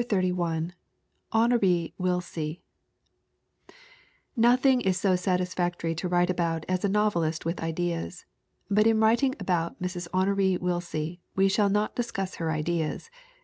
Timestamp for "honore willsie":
1.32-2.62, 10.14-11.20